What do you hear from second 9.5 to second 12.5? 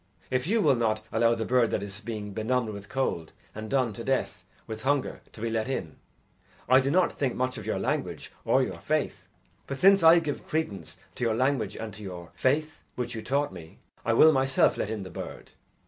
But since I give credence to your language and to your